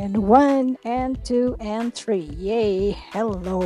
[0.00, 2.32] and one and two and three.
[2.40, 2.96] Yay.
[3.12, 3.60] Hello.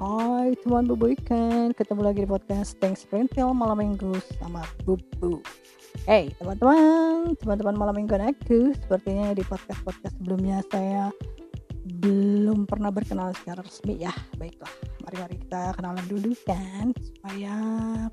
[0.00, 1.76] Hai teman bubu ikan.
[1.76, 5.44] Ketemu lagi di podcast Thanks Sprintil malam minggu sama bubu.
[6.08, 7.36] Hey teman-teman.
[7.36, 11.12] Teman-teman malam minggu aku sepertinya di podcast-podcast sebelumnya saya
[12.00, 14.16] belum pernah berkenalan secara resmi ya.
[14.40, 14.72] Baiklah
[15.04, 17.54] mari-mari kita kenalan dulu kan supaya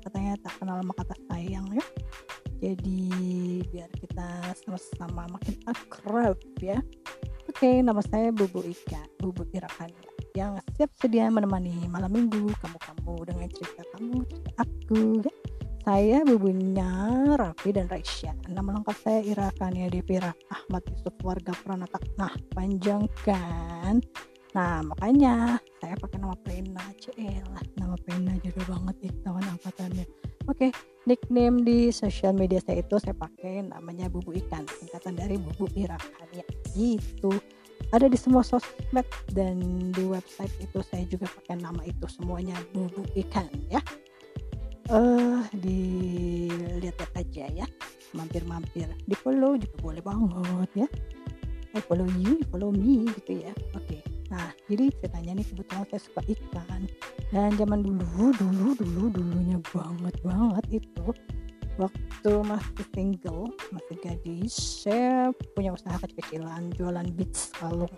[0.04, 1.84] katanya tak kenal maka tak sayang ya.
[2.60, 3.08] Jadi
[3.72, 6.36] biar kita sama-sama makin akrab
[7.54, 9.86] Oke, nama saya Bubu Ika, Bubu Irakan
[10.34, 15.22] yang siap sedia menemani malam minggu kamu-kamu dengan cerita kamu, cerita aku.
[15.22, 15.34] Ya.
[15.86, 16.90] Saya bubunya
[17.38, 18.34] Raffi dan Raisya.
[18.50, 22.02] Nama lengkap saya Irakania Devira Ahmad Yusuf warga Pranata.
[22.18, 24.02] Nah, panjang kan?
[24.58, 26.82] Nah, makanya saya pakai nama Pena.
[26.98, 30.33] Cielah, nama Pena juga banget itu kan angkatannya.
[30.44, 30.68] Oke,
[31.08, 36.28] nickname di sosial media saya itu saya pakai namanya Bubu Ikan, singkatan dari Bubu Irakan
[36.36, 36.44] ya
[36.76, 37.32] gitu.
[37.94, 39.60] Ada di semua sosmed dan
[39.94, 43.78] di website itu saya juga pakai nama itu semuanya bubu ikan ya.
[44.90, 47.66] Eh uh, dilihat aja ya.
[48.14, 48.90] Mampir-mampir.
[49.06, 50.88] Di follow juga boleh banget ya.
[51.74, 53.54] I follow you, follow me gitu ya.
[53.54, 53.63] okay.
[54.64, 56.82] Jadi ceritanya nih kebetulan saya suka ikan.
[57.28, 61.06] Dan zaman dulu dulu dulu dulunya banget banget itu
[61.74, 64.54] waktu masih single masih gadis
[64.86, 67.92] saya punya usaha kecil-kecilan jualan beach kalung.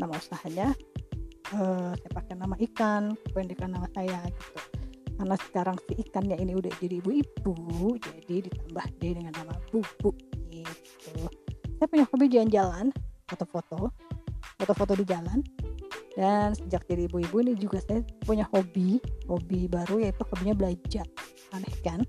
[0.00, 0.72] Nama usahanya
[1.52, 4.60] uh, saya pakai nama ikan pendidikan nama saya gitu.
[5.12, 7.54] Karena sekarang si ikannya ini udah jadi ibu-ibu
[8.00, 10.10] jadi ditambah deh dengan nama bubu
[10.48, 11.14] gitu.
[11.76, 12.94] Saya punya hobi jalan-jalan
[13.28, 13.92] foto-foto
[14.62, 15.42] foto-foto di jalan
[16.12, 21.06] dan sejak jadi ibu-ibu ini juga saya punya hobi hobi baru yaitu hobinya belajar.
[21.56, 22.00] Aneh kan?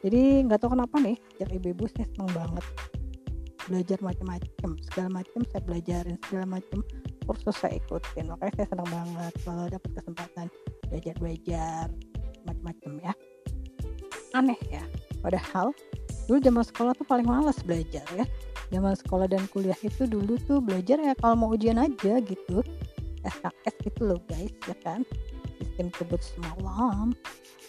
[0.00, 2.64] Jadi nggak tahu kenapa nih sejak ibu-ibu saya seneng banget
[3.68, 6.78] belajar macam-macam segala macam saya belajarin segala macam
[7.28, 8.32] kursus saya ikutin.
[8.32, 10.46] Makanya saya senang banget kalau dapat kesempatan
[10.88, 11.84] belajar belajar
[12.48, 13.12] macam-macam ya.
[14.32, 14.84] Aneh ya.
[15.20, 15.76] Padahal
[16.24, 18.24] dulu zaman sekolah tuh paling malas belajar ya.
[18.72, 22.60] Zaman sekolah dan kuliah itu dulu tuh belajar ya kalau mau ujian aja gitu
[23.26, 25.02] SKS gitu loh guys ya kan?
[25.58, 27.14] Sistem kebut semalam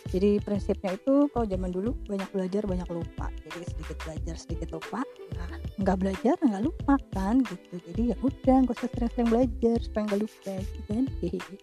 [0.07, 3.27] jadi prinsipnya itu kalau zaman dulu banyak belajar banyak lupa.
[3.45, 5.03] Jadi sedikit belajar sedikit lupa.
[5.35, 7.75] Nah nggak belajar nggak lupa kan gitu.
[7.91, 11.05] Jadi ya udah nggak usah sering-sering belajar supaya nggak lupa gitu kan?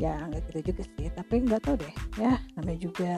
[0.00, 1.08] Ya nggak gitu juga sih.
[1.12, 3.10] Tapi nggak tahu deh ya namanya juga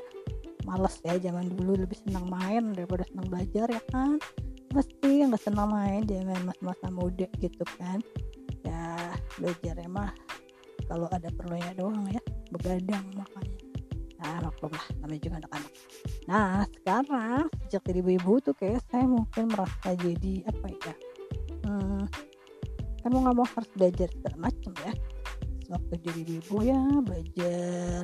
[0.67, 4.19] males ya zaman dulu lebih senang main daripada senang belajar ya kan?
[4.69, 8.03] Pasti nggak senang main zaman masa-masa muda gitu kan
[9.33, 10.13] ya belajar emang
[10.85, 12.21] kalau ada perlunya doang ya
[12.53, 13.59] begadang makanya.
[14.23, 15.73] Nah maklum lah namanya juga anak-anak.
[16.29, 20.95] Nah sekarang sejak jadi ibu-ibu tuh kayak saya mungkin merasa jadi apa ya
[21.65, 22.05] hmm,
[23.03, 24.93] kan mau nggak mau harus belajar segala macam ya.
[25.73, 28.03] Waktu jadi ibu ya belajar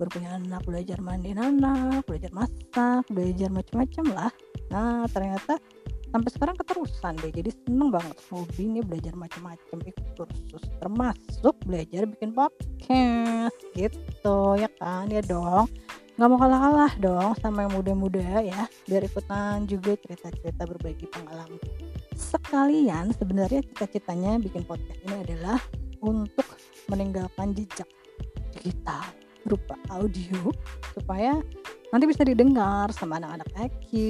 [0.00, 4.32] berpunya anak belajar mandi anak belajar masak belajar macam-macam lah.
[4.72, 5.60] Nah ternyata
[6.12, 12.04] sampai sekarang keterusan deh jadi seneng banget hobi nih belajar macam-macam ikut kursus termasuk belajar
[12.04, 15.08] bikin podcast gitu ya kan?
[15.08, 15.66] Ya dong.
[16.20, 21.56] Nggak mau kalah-kalah dong sama yang muda-muda ya biar ikutan juga cerita-cerita berbagi pengalaman.
[22.12, 25.58] Sekalian sebenarnya cita-citanya bikin podcast ini adalah
[26.04, 26.44] untuk
[26.92, 27.88] meninggalkan jejak
[28.52, 29.00] digital
[29.48, 30.52] berupa audio
[30.94, 31.40] supaya
[31.92, 34.08] nanti bisa didengar sama anak-anak aku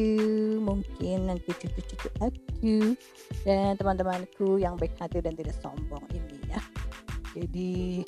[0.62, 2.94] mungkin nanti cucu-cucu aku
[3.42, 6.62] dan teman-temanku yang baik hati dan tidak sombong ini ya.
[7.34, 8.06] Jadi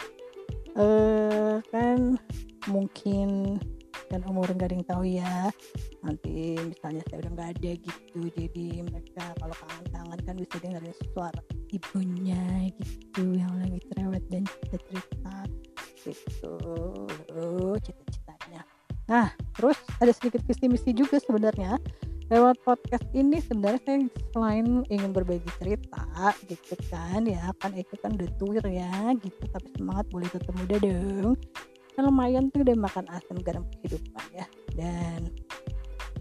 [0.78, 2.14] eh kan
[2.70, 3.58] mungkin
[4.14, 5.50] kan umur gak ada yang tahu ya.
[6.06, 11.42] Nanti misalnya saya udah nggak ada gitu jadi mereka kalau kangen-kangen kan bisa dengerin suara
[11.74, 15.64] ibunya gitu yang lagi cerewet dan cerita-cerita gitu.
[16.06, 16.83] cita-cita
[19.14, 21.78] Nah, terus ada sedikit visi misi juga sebenarnya.
[22.34, 23.98] Lewat podcast ini sebenarnya saya
[24.34, 29.38] selain ingin berbagi cerita gitu kan ya kan itu kan udah ya gitu.
[29.54, 31.38] Tapi semangat boleh tetap muda dong.
[31.94, 34.50] Kan lumayan tuh udah makan asam garam kehidupan ya.
[34.74, 35.30] Dan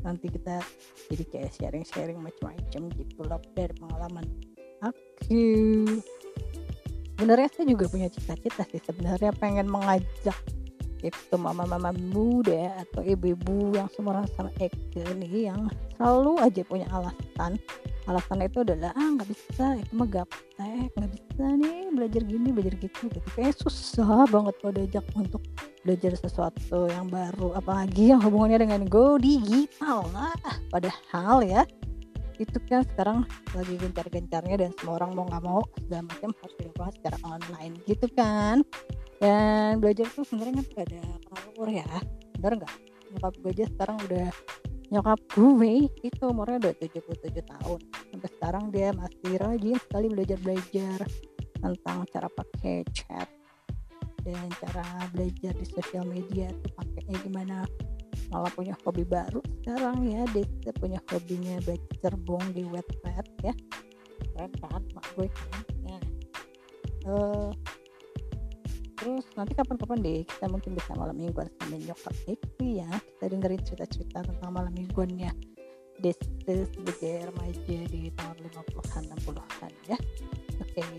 [0.06, 0.62] nanti kita
[1.09, 4.25] jadi kayak sharing-sharing macam-macam gitu loh dari pengalaman
[4.85, 5.41] aku.
[7.17, 8.83] Sebenarnya saya juga punya cita-cita sih.
[8.85, 10.38] Sebenarnya pengen mengajak
[11.03, 15.67] itu mama-mama muda atau ibu-ibu yang seumuran sama Eke nih yang
[16.00, 17.59] selalu aja punya alasan.
[18.07, 22.73] Alasan itu adalah ah nggak bisa itu mah gaptek nggak bisa nih belajar gini belajar
[22.79, 23.01] gitu.
[23.11, 25.44] Gitu kayak susah banget kalau diajak untuk
[25.83, 30.07] belajar sesuatu yang baru apalagi yang hubungannya dengan go digital.
[30.15, 30.35] Lah
[30.71, 31.67] padahal ya
[32.41, 33.17] itu kan sekarang
[33.53, 38.07] lagi gencar-gencarnya dan semua orang mau nggak mau segala macam harus dilakukan secara online gitu
[38.17, 38.65] kan
[39.21, 41.01] dan belajar tuh sebenarnya kan gak ada
[41.54, 41.88] umur ya.
[42.39, 42.74] Bener nggak?
[43.13, 44.27] Nyokap gue aja sekarang udah
[44.94, 45.74] nyokap gue
[46.06, 47.80] itu umurnya udah 77 tahun.
[48.10, 51.00] Sampai sekarang dia masih rajin sekali belajar-belajar
[51.63, 53.30] tentang cara pakai chat
[54.24, 57.57] dan cara belajar di sosial media tuh pakainya gimana.
[58.33, 60.25] Malah punya hobi baru sekarang ya.
[60.33, 63.54] Dia punya hobinya baca cerbong di webpad ya.
[64.33, 64.81] Keren kan?
[64.94, 65.63] Mak gue kan.
[67.04, 67.51] Uh,
[69.03, 72.88] terus nanti kapan-kapan deh kita mungkin bisa malam mingguan sama nyokap itu ya.
[72.88, 75.27] Kita dengerin cerita-cerita tentang malam mingguannya.
[76.00, 80.00] Desta sebagai remaja di tahun 50-an 60-an ya.
[80.63, 80.79] Oke.
[80.79, 80.95] Okay.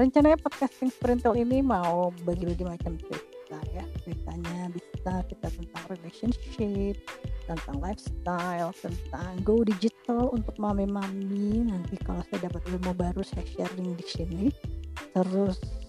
[0.00, 3.82] rencananya podcasting sprintel ini mau bagi-bagi macam cerita ya.
[4.06, 6.94] Ceritanya bisa kita tentang relationship
[7.50, 11.66] tentang lifestyle tentang go digital untuk mami-mami.
[11.66, 14.44] Nanti kalau saya dapat ilmu baru saya sharing di sini.
[15.12, 15.81] Terus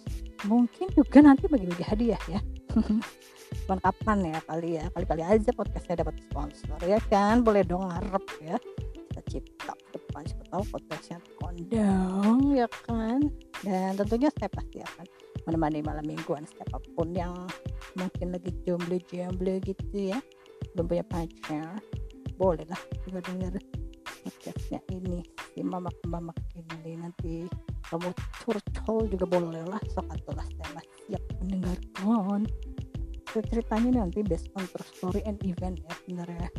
[0.48, 2.40] mungkin juga nanti bagi-bagi hadiah ya.
[3.64, 4.86] Kapan kapan ya kali ya.
[4.92, 7.46] Kali-kali aja podcastnya dapat sponsor ya kan?
[7.46, 8.58] Boleh dong ngarep ya.
[8.92, 13.22] Kita cipta depan siapa tahu podcastnya kondang ya kan?
[13.62, 15.06] Dan tentunya saya pasti akan
[15.46, 17.32] menemani malam mingguan siapa pun yang
[17.94, 20.18] mungkin lagi jomblo-jomblo gitu ya.
[20.74, 21.78] Belum punya pacar.
[22.36, 23.62] Boleh lah juga denger
[24.24, 25.22] podcastnya ini
[25.54, 27.46] si mamak-mamak ini nanti
[27.94, 28.10] kamu
[28.42, 32.50] curcol juga boleh lah sok atulah saya siap mendengarkan.
[33.34, 36.50] Ceritanya nanti based on true story and event ya sebenarnya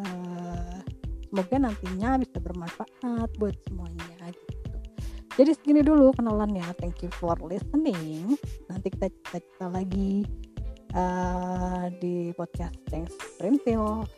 [0.00, 0.80] uh,
[1.28, 4.76] semoga nantinya bisa bermanfaat buat semuanya gitu.
[5.36, 6.64] Jadi segini dulu kenalannya.
[6.80, 8.40] Thank you for listening.
[8.72, 10.24] Nanti kita cerita lagi
[10.96, 14.08] uh, di podcast Thanks Printil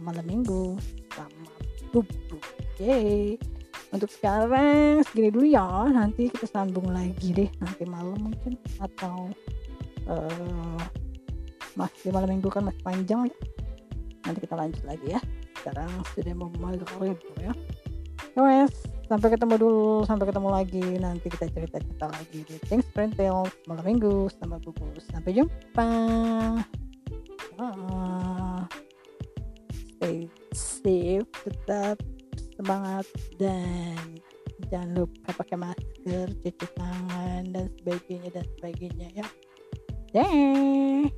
[0.00, 0.80] malam minggu.
[1.12, 1.52] Sama
[1.92, 2.40] bubu
[2.80, 3.38] yay
[3.94, 5.86] untuk sekarang segini dulu ya.
[5.86, 7.50] Nanti kita sambung lagi deh.
[7.62, 8.58] Nanti malam mungkin.
[8.82, 9.30] Atau
[10.10, 10.82] uh,
[11.78, 13.36] masih malam minggu kan masih panjang ya.
[14.26, 15.20] Nanti kita lanjut lagi ya.
[15.62, 17.54] Sekarang sudah mau maghrib ya?
[18.34, 18.74] Guys
[19.06, 20.02] sampai ketemu dulu.
[20.02, 20.86] Sampai ketemu lagi.
[20.98, 24.26] Nanti kita cerita cerita lagi di Things Printel malam minggu.
[24.34, 25.90] Sama buku sampai jumpa.
[27.54, 28.66] Ah.
[29.94, 31.30] stay safe.
[31.46, 32.13] Tetap
[32.56, 33.06] semangat
[33.36, 34.18] dan
[34.70, 39.26] jangan lupa pakai masker, cuci tangan dan sebagainya dan sebagainya ya.
[40.14, 41.10] Deh.